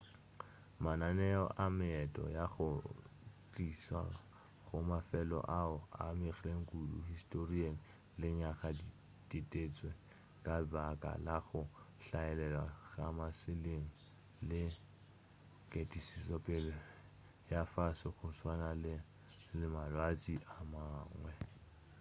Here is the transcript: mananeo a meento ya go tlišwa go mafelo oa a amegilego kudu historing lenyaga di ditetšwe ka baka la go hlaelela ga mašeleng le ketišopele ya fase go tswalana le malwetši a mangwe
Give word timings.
mananeo 0.83 1.43
a 1.63 1.65
meento 1.79 2.23
ya 2.37 2.45
go 2.53 2.67
tlišwa 3.53 4.01
go 4.65 4.77
mafelo 4.91 5.37
oa 5.45 5.75
a 5.99 6.01
amegilego 6.11 6.61
kudu 6.71 6.97
historing 7.11 7.75
lenyaga 8.21 8.69
di 8.77 8.85
ditetšwe 9.29 9.89
ka 10.45 10.55
baka 10.73 11.11
la 11.25 11.37
go 11.47 11.61
hlaelela 12.05 12.63
ga 12.93 13.07
mašeleng 13.17 13.87
le 14.49 14.61
ketišopele 15.71 16.73
ya 17.51 17.59
fase 17.73 18.07
go 18.17 18.27
tswalana 18.37 18.71
le 19.59 19.65
malwetši 19.75 20.33
a 20.55 20.57
mangwe 20.71 21.33